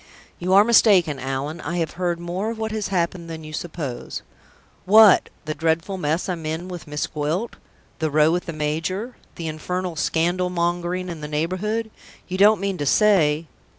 [0.39, 1.61] "You are mistaken, Allan.
[1.61, 4.23] I have heard more of what has happened than you suppose."
[4.85, 5.29] "What!
[5.45, 7.57] the dreadful mess I'm in with Miss Gwilt?
[7.99, 9.15] the row with the major?
[9.35, 11.91] the infernal scandal mongering in the neighborhood?
[12.27, 13.45] You don't mean to say